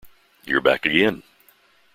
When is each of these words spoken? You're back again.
You're 0.45 0.61
back 0.61 0.87
again. 0.87 1.21